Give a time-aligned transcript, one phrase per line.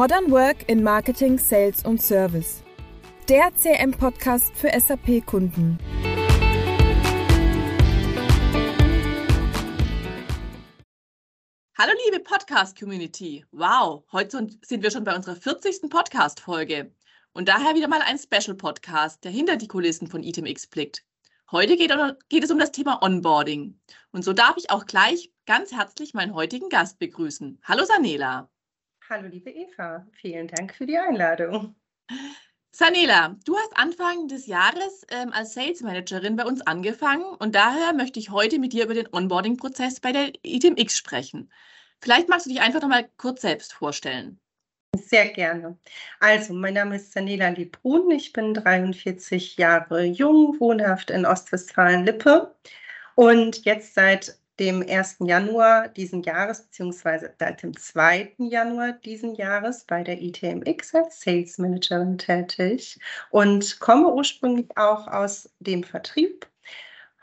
[0.00, 2.62] Modern Work in Marketing, Sales und Service.
[3.28, 5.76] Der CM-Podcast für SAP-Kunden.
[11.76, 13.44] Hallo liebe Podcast-Community.
[13.52, 15.90] Wow, heute sind wir schon bei unserer 40.
[15.90, 16.94] Podcast-Folge.
[17.34, 21.04] Und daher wieder mal ein Special-Podcast, der hinter die Kulissen von ITMX blickt.
[21.50, 21.92] Heute geht,
[22.42, 23.78] es um das Thema Onboarding.
[24.12, 27.60] Und so darf ich auch gleich ganz herzlich meinen heutigen Gast begrüßen.
[27.64, 28.48] Hallo Sanela.
[29.12, 31.74] Hallo liebe Eva, vielen Dank für die Einladung.
[32.70, 37.92] Sanela, du hast Anfang des Jahres ähm, als Sales Managerin bei uns angefangen und daher
[37.92, 41.52] möchte ich heute mit dir über den Onboarding-Prozess bei der ITMX sprechen.
[42.00, 44.38] Vielleicht magst du dich einfach noch mal kurz selbst vorstellen.
[44.94, 45.76] Sehr gerne.
[46.20, 48.12] Also, mein Name ist Sanela Liebbrun.
[48.12, 52.54] Ich bin 43 Jahre jung, wohnhaft in Ostwestfalen-Lippe
[53.16, 55.16] und jetzt seit dem 1.
[55.20, 58.34] Januar diesen Jahres, beziehungsweise seit dem 2.
[58.38, 65.48] Januar diesen Jahres bei der ITMX als Sales Managerin tätig und komme ursprünglich auch aus
[65.60, 66.46] dem Vertrieb,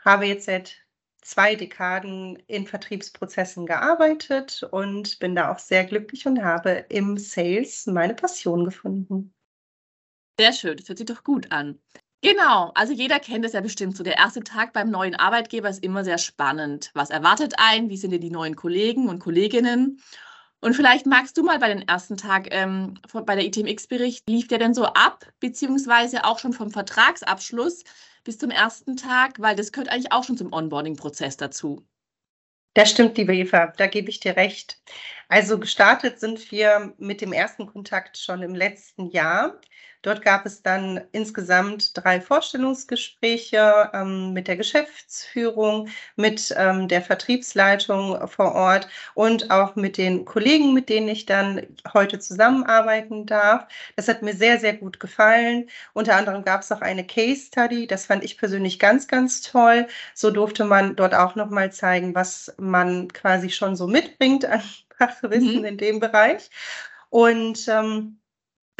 [0.04, 0.76] habe jetzt seit
[1.22, 7.86] zwei Dekaden in Vertriebsprozessen gearbeitet und bin da auch sehr glücklich und habe im Sales
[7.86, 9.32] meine Passion gefunden.
[10.40, 11.78] Sehr schön, das hört sich doch gut an.
[12.20, 14.02] Genau, also jeder kennt es ja bestimmt so.
[14.02, 16.90] Der erste Tag beim neuen Arbeitgeber ist immer sehr spannend.
[16.94, 17.90] Was erwartet einen?
[17.90, 20.00] Wie sind denn die neuen Kollegen und Kolleginnen?
[20.60, 24.48] Und vielleicht magst du mal bei den ersten Tag ähm, von, bei der ITMX-Bericht, lief
[24.48, 27.84] der denn so ab, beziehungsweise auch schon vom Vertragsabschluss?
[28.28, 31.86] bis zum ersten Tag, weil das gehört eigentlich auch schon zum Onboarding-Prozess dazu.
[32.74, 34.82] Das stimmt, liebe Eva, da gebe ich dir recht.
[35.30, 39.60] Also gestartet sind wir mit dem ersten Kontakt schon im letzten Jahr.
[40.02, 48.26] Dort gab es dann insgesamt drei Vorstellungsgespräche ähm, mit der Geschäftsführung, mit ähm, der Vertriebsleitung
[48.28, 53.66] vor Ort und auch mit den Kollegen, mit denen ich dann heute zusammenarbeiten darf.
[53.96, 55.68] Das hat mir sehr, sehr gut gefallen.
[55.94, 57.86] Unter anderem gab es auch eine Case Study.
[57.86, 59.88] Das fand ich persönlich ganz, ganz toll.
[60.14, 64.62] So durfte man dort auch nochmal zeigen, was man quasi schon so mitbringt an
[64.98, 65.64] Fachwissen mhm.
[65.64, 66.50] in dem Bereich.
[67.10, 68.18] Und ähm,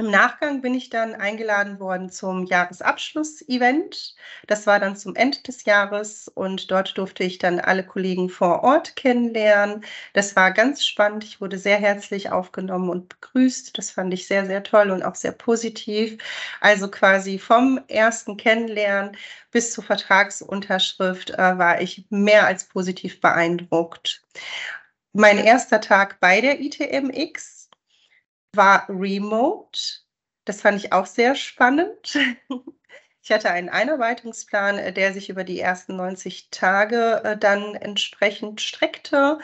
[0.00, 4.14] im Nachgang bin ich dann eingeladen worden zum Jahresabschluss-Event.
[4.46, 8.62] Das war dann zum Ende des Jahres und dort durfte ich dann alle Kollegen vor
[8.62, 9.84] Ort kennenlernen.
[10.12, 11.24] Das war ganz spannend.
[11.24, 13.76] Ich wurde sehr herzlich aufgenommen und begrüßt.
[13.76, 16.18] Das fand ich sehr, sehr toll und auch sehr positiv.
[16.60, 19.16] Also quasi vom ersten Kennenlernen
[19.50, 24.22] bis zur Vertragsunterschrift äh, war ich mehr als positiv beeindruckt.
[25.12, 27.70] Mein erster Tag bei der ITMX
[28.54, 29.80] war remote.
[30.44, 32.18] Das fand ich auch sehr spannend.
[33.28, 38.62] Ich hatte einen Einarbeitungsplan, äh, der sich über die ersten 90 Tage äh, dann entsprechend
[38.62, 39.38] streckte.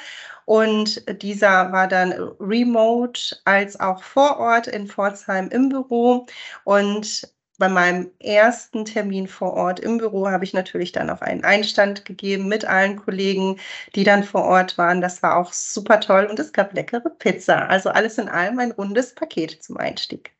[0.46, 6.24] Und dieser war dann remote als auch vor Ort in Pforzheim im Büro.
[6.64, 7.28] Und
[7.58, 12.04] bei meinem ersten Termin vor Ort im Büro habe ich natürlich dann auch einen Einstand
[12.04, 13.60] gegeben mit allen Kollegen,
[13.94, 15.00] die dann vor Ort waren.
[15.00, 17.68] Das war auch super toll und es gab leckere Pizza.
[17.68, 20.34] Also alles in allem ein rundes Paket zum Einstieg.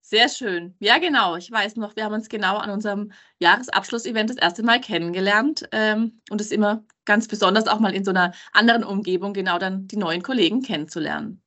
[0.00, 0.74] Sehr schön.
[0.78, 1.36] Ja, genau.
[1.36, 5.68] Ich weiß noch, wir haben uns genau an unserem Jahresabschlussevent das erste Mal kennengelernt.
[5.72, 9.86] Ähm, und es immer ganz besonders, auch mal in so einer anderen Umgebung genau dann
[9.86, 11.42] die neuen Kollegen kennenzulernen.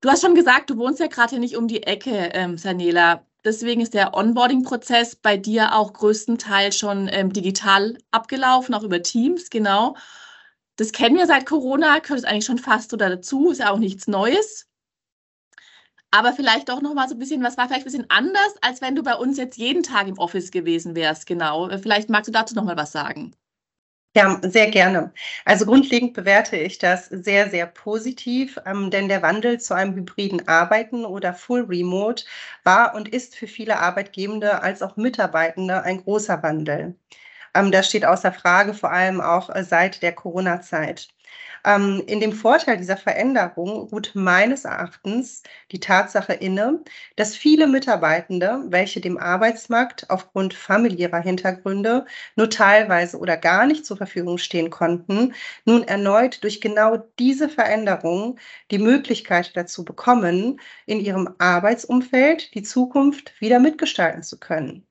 [0.00, 3.24] Du hast schon gesagt, du wohnst ja gerade nicht um die Ecke, ähm, Sanela.
[3.44, 9.50] Deswegen ist der Onboarding-Prozess bei dir auch größtenteils schon ähm, digital abgelaufen, auch über Teams,
[9.50, 9.96] genau.
[10.76, 13.78] Das kennen wir seit Corona, gehört es eigentlich schon fast oder dazu, ist ja auch
[13.78, 14.68] nichts Neues.
[16.12, 18.80] Aber vielleicht doch noch mal so ein bisschen, was war vielleicht ein bisschen anders, als
[18.80, 21.68] wenn du bei uns jetzt jeden Tag im Office gewesen wärst, genau.
[21.78, 23.34] Vielleicht magst du dazu noch mal was sagen.
[24.14, 25.12] Ja, sehr gerne.
[25.46, 30.46] Also grundlegend bewerte ich das sehr, sehr positiv, ähm, denn der Wandel zu einem hybriden
[30.48, 32.24] Arbeiten oder Full Remote
[32.62, 36.94] war und ist für viele Arbeitgebende als auch Mitarbeitende ein großer Wandel.
[37.54, 41.08] Ähm, das steht außer Frage, vor allem auch äh, seit der Corona-Zeit.
[41.64, 46.82] Ähm, in dem Vorteil dieser Veränderung ruht meines Erachtens die Tatsache inne,
[47.16, 52.04] dass viele Mitarbeitende, welche dem Arbeitsmarkt aufgrund familiärer Hintergründe
[52.36, 55.34] nur teilweise oder gar nicht zur Verfügung stehen konnten,
[55.64, 58.38] nun erneut durch genau diese Veränderung
[58.70, 64.86] die Möglichkeit dazu bekommen, in ihrem Arbeitsumfeld die Zukunft wieder mitgestalten zu können.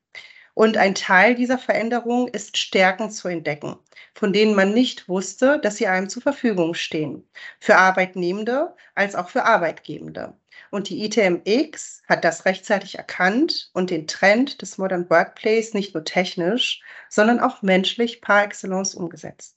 [0.54, 3.78] Und ein Teil dieser Veränderung ist Stärken zu entdecken,
[4.14, 7.26] von denen man nicht wusste, dass sie einem zur Verfügung stehen.
[7.58, 10.36] Für Arbeitnehmende als auch für Arbeitgebende.
[10.70, 16.04] Und die ITMX hat das rechtzeitig erkannt und den Trend des Modern Workplace nicht nur
[16.04, 19.56] technisch, sondern auch menschlich par excellence umgesetzt.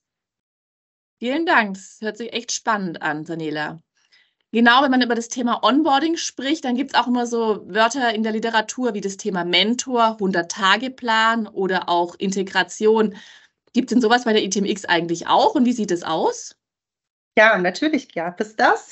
[1.20, 1.76] Vielen Dank.
[1.76, 3.82] Das hört sich echt spannend an, Sanela.
[4.56, 8.14] Genau, wenn man über das Thema Onboarding spricht, dann gibt es auch immer so Wörter
[8.16, 13.16] in der Literatur wie das Thema Mentor, 100-Tage-Plan oder auch Integration.
[13.74, 16.56] Gibt es denn sowas bei der ITMX eigentlich auch und wie sieht es aus?
[17.38, 18.90] Ja, natürlich gab es das.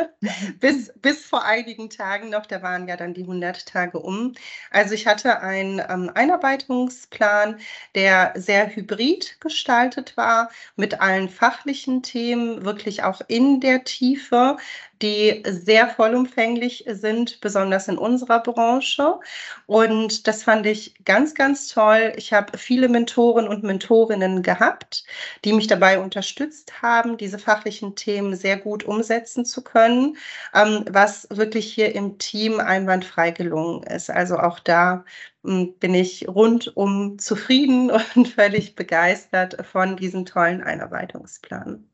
[0.60, 4.34] bis, bis vor einigen Tagen noch, da waren ja dann die 100 Tage um.
[4.70, 7.58] Also ich hatte einen ähm, Einarbeitungsplan,
[7.96, 14.56] der sehr hybrid gestaltet war, mit allen fachlichen Themen, wirklich auch in der Tiefe
[15.02, 19.18] die sehr vollumfänglich sind, besonders in unserer Branche.
[19.66, 22.12] Und das fand ich ganz, ganz toll.
[22.16, 25.04] Ich habe viele Mentoren und Mentorinnen gehabt,
[25.44, 30.16] die mich dabei unterstützt haben, diese fachlichen Themen sehr gut umsetzen zu können,
[30.54, 34.10] ähm, was wirklich hier im Team einwandfrei gelungen ist.
[34.10, 35.04] Also auch da
[35.44, 41.86] hm, bin ich rundum zufrieden und völlig begeistert von diesem tollen Einarbeitungsplan.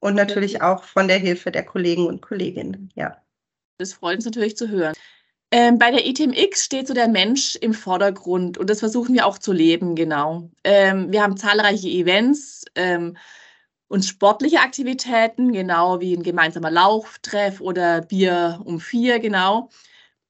[0.00, 3.16] Und natürlich auch von der Hilfe der Kollegen und Kolleginnen, ja.
[3.78, 4.94] Das freut uns natürlich zu hören.
[5.50, 9.38] Ähm, bei der ITMX steht so der Mensch im Vordergrund und das versuchen wir auch
[9.38, 10.50] zu leben, genau.
[10.62, 13.16] Ähm, wir haben zahlreiche Events ähm,
[13.88, 19.70] und sportliche Aktivitäten, genau wie ein gemeinsamer Lauftreff oder Bier um vier, genau.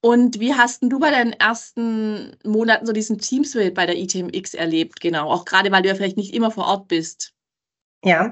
[0.01, 5.01] Und wie hast du bei deinen ersten Monaten so diesen Teamswill bei der ITMX erlebt,
[5.01, 5.29] genau?
[5.29, 7.33] Auch gerade, weil du ja vielleicht nicht immer vor Ort bist.
[8.05, 8.31] Ja,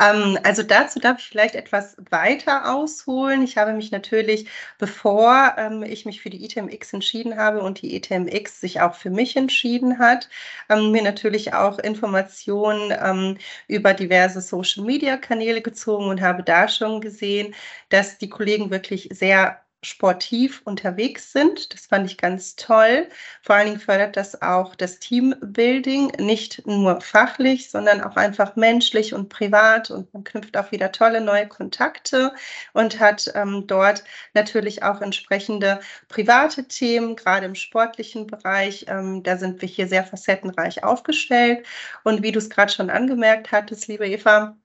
[0.00, 3.42] ähm, also dazu darf ich vielleicht etwas weiter ausholen.
[3.44, 7.94] Ich habe mich natürlich, bevor ähm, ich mich für die ITMX entschieden habe und die
[7.94, 10.28] ITMX sich auch für mich entschieden hat,
[10.68, 13.38] ähm, mir natürlich auch Informationen ähm,
[13.68, 17.54] über diverse Social-Media-Kanäle gezogen und habe da schon gesehen,
[17.90, 21.72] dass die Kollegen wirklich sehr sportiv unterwegs sind.
[21.72, 23.08] Das fand ich ganz toll.
[23.42, 29.14] Vor allen Dingen fördert das auch das Teambuilding, nicht nur fachlich, sondern auch einfach menschlich
[29.14, 29.90] und privat.
[29.90, 32.32] Und man knüpft auch wieder tolle neue Kontakte
[32.72, 34.04] und hat ähm, dort
[34.34, 38.86] natürlich auch entsprechende private Themen, gerade im sportlichen Bereich.
[38.88, 41.66] Ähm, da sind wir hier sehr facettenreich aufgestellt.
[42.04, 44.56] Und wie du es gerade schon angemerkt hattest, liebe Eva,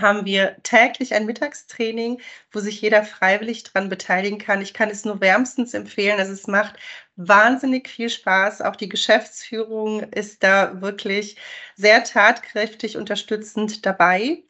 [0.00, 2.20] haben wir täglich ein Mittagstraining,
[2.52, 4.60] wo sich jeder freiwillig daran beteiligen kann.
[4.60, 6.18] Ich kann es nur wärmstens empfehlen.
[6.18, 6.76] Also es macht
[7.16, 8.62] wahnsinnig viel Spaß.
[8.62, 11.36] Auch die Geschäftsführung ist da wirklich
[11.74, 14.42] sehr tatkräftig unterstützend dabei.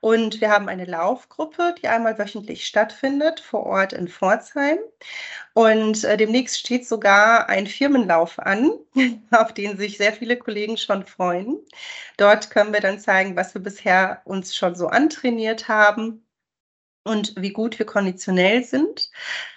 [0.00, 4.78] Und wir haben eine Laufgruppe, die einmal wöchentlich stattfindet, vor Ort in Pforzheim.
[5.52, 8.70] Und äh, demnächst steht sogar ein Firmenlauf an,
[9.30, 11.58] auf den sich sehr viele Kollegen schon freuen.
[12.16, 16.24] Dort können wir dann zeigen, was wir bisher uns schon so antrainiert haben
[17.04, 19.10] und wie gut wir konditionell sind.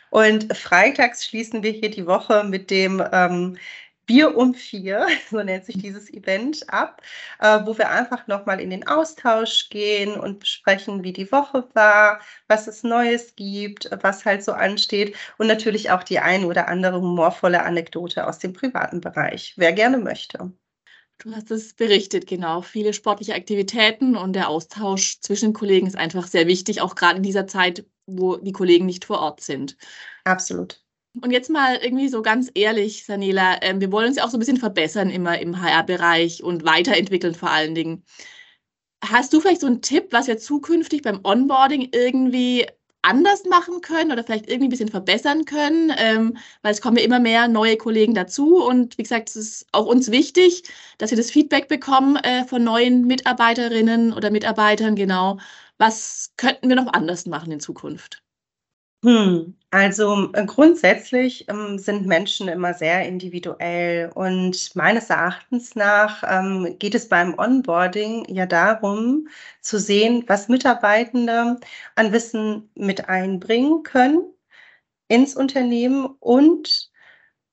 [0.09, 3.57] Und freitags schließen wir hier die Woche mit dem ähm,
[4.05, 7.01] Bier um vier, so nennt sich dieses Event, ab,
[7.39, 12.19] äh, wo wir einfach nochmal in den Austausch gehen und besprechen, wie die Woche war,
[12.47, 17.01] was es Neues gibt, was halt so ansteht und natürlich auch die ein oder andere
[17.01, 20.51] humorvolle Anekdote aus dem privaten Bereich, wer gerne möchte.
[21.19, 22.61] Du hast es berichtet, genau.
[22.61, 27.23] Viele sportliche Aktivitäten und der Austausch zwischen Kollegen ist einfach sehr wichtig, auch gerade in
[27.23, 29.77] dieser Zeit, wo die Kollegen nicht vor Ort sind.
[30.25, 30.82] Absolut.
[31.21, 34.37] Und jetzt mal irgendwie so ganz ehrlich, Sanela, äh, wir wollen uns ja auch so
[34.37, 38.03] ein bisschen verbessern immer im HR-Bereich und weiterentwickeln vor allen Dingen.
[39.03, 42.65] Hast du vielleicht so einen Tipp, was wir zukünftig beim Onboarding irgendwie
[43.03, 47.03] anders machen können oder vielleicht irgendwie ein bisschen verbessern können, ähm, weil es kommen ja
[47.03, 50.63] immer mehr neue Kollegen dazu und wie gesagt, es ist auch uns wichtig,
[50.97, 55.37] dass wir das Feedback bekommen äh, von neuen Mitarbeiterinnen oder Mitarbeitern, genau.
[55.77, 58.23] Was könnten wir noch anders machen in Zukunft?
[59.03, 66.77] Hm, also äh, grundsätzlich ähm, sind Menschen immer sehr individuell und meines Erachtens nach ähm,
[66.77, 69.27] geht es beim Onboarding ja darum
[69.61, 71.59] zu sehen, was Mitarbeitende
[71.95, 74.21] an Wissen mit einbringen können
[75.07, 76.91] ins Unternehmen und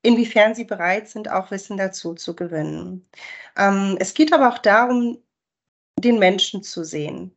[0.02, 3.06] inwiefern sie bereit sind, auch Wissen dazu zu gewinnen.
[3.56, 5.18] Ähm, es geht aber auch darum,
[5.98, 7.34] den Menschen zu sehen.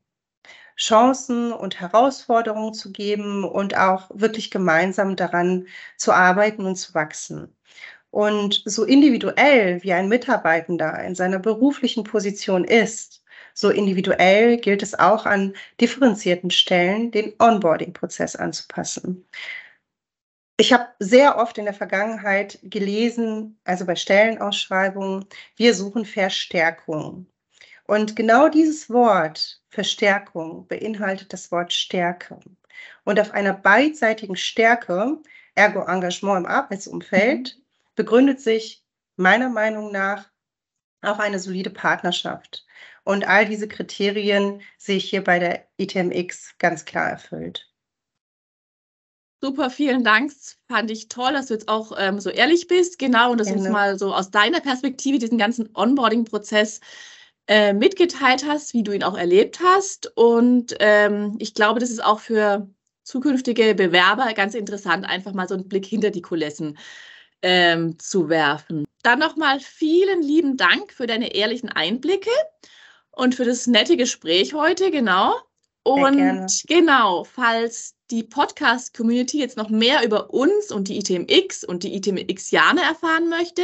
[0.78, 7.56] Chancen und Herausforderungen zu geben und auch wirklich gemeinsam daran zu arbeiten und zu wachsen.
[8.12, 13.24] Und so individuell wie ein Mitarbeitender in seiner beruflichen Position ist,
[13.56, 19.26] so individuell gilt es auch an differenzierten Stellen, den Onboarding-Prozess anzupassen.
[20.58, 25.26] Ich habe sehr oft in der Vergangenheit gelesen, also bei Stellenausschreibungen,
[25.56, 27.28] wir suchen Verstärkung.
[27.86, 32.40] Und genau dieses Wort Verstärkung beinhaltet das Wort Stärke.
[33.04, 35.18] Und auf einer beidseitigen Stärke,
[35.56, 37.64] ergo Engagement im Arbeitsumfeld, mhm.
[37.96, 38.84] begründet sich
[39.16, 40.30] meiner Meinung nach
[41.02, 42.66] auch eine solide Partnerschaft.
[43.04, 47.68] Und all diese Kriterien sehe ich hier bei der ITMX ganz klar erfüllt.
[49.42, 50.32] Super, vielen Dank.
[50.32, 52.98] Das fand ich toll, dass du jetzt auch ähm, so ehrlich bist.
[52.98, 56.80] Genau, und dass du uns mal so aus deiner Perspektive diesen ganzen Onboarding-Prozess
[57.48, 60.16] äh, mitgeteilt hast, wie du ihn auch erlebt hast.
[60.16, 62.70] Und ähm, ich glaube, das ist auch für
[63.04, 66.78] zukünftige Bewerber ganz interessant, einfach mal so einen Blick hinter die Kulissen
[67.42, 68.86] ähm, zu werfen.
[69.04, 72.30] Dann nochmal vielen lieben Dank für deine ehrlichen Einblicke
[73.12, 75.36] und für das nette Gespräch heute, genau.
[75.84, 81.94] Und genau, falls die Podcast-Community jetzt noch mehr über uns und die ITMX und die
[81.96, 83.64] ITMX-Jane erfahren möchte,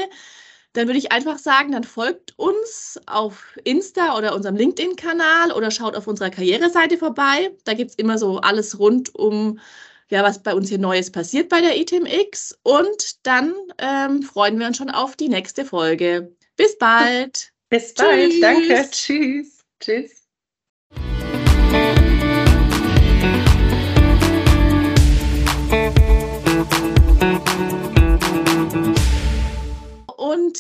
[0.74, 5.96] dann würde ich einfach sagen, dann folgt uns auf Insta oder unserem LinkedIn-Kanal oder schaut
[5.96, 7.52] auf unserer Karriereseite vorbei.
[7.64, 9.60] Da gibt es immer so alles rund um,
[10.10, 12.58] ja, was bei uns hier Neues passiert bei der ITMX.
[12.64, 16.36] Und dann ähm, freuen wir uns schon auf die nächste Folge.
[16.56, 17.52] Bis bald.
[17.70, 18.32] Bis bald.
[18.32, 18.40] Tschüss.
[18.42, 18.88] Danke.
[18.92, 19.60] Tschüss.
[19.80, 20.19] Tschüss.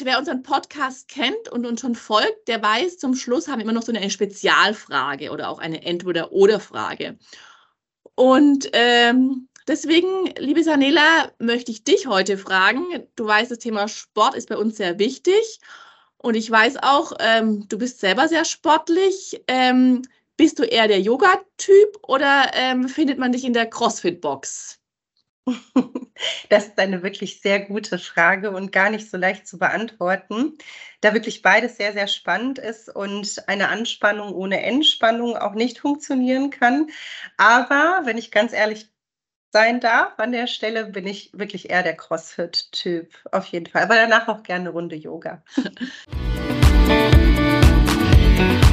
[0.03, 3.73] Wer unseren Podcast kennt und uns schon folgt, der weiß, zum Schluss haben wir immer
[3.73, 7.17] noch so eine Spezialfrage oder auch eine Entweder-Oder-Frage.
[8.15, 12.85] Und ähm, deswegen, liebe Sanela, möchte ich dich heute fragen.
[13.15, 15.59] Du weißt, das Thema Sport ist bei uns sehr wichtig.
[16.17, 19.41] Und ich weiß auch, ähm, du bist selber sehr sportlich.
[19.47, 20.01] Ähm,
[20.37, 24.78] bist du eher der Yoga-Typ oder ähm, findet man dich in der CrossFit-Box?
[26.49, 30.57] Das ist eine wirklich sehr gute Frage und gar nicht so leicht zu beantworten,
[30.99, 36.49] da wirklich beides sehr, sehr spannend ist und eine Anspannung ohne Entspannung auch nicht funktionieren
[36.49, 36.87] kann.
[37.37, 38.89] Aber wenn ich ganz ehrlich
[39.51, 43.83] sein darf, an der Stelle bin ich wirklich eher der CrossFit-Typ, auf jeden Fall.
[43.83, 45.43] Aber danach auch gerne eine Runde Yoga.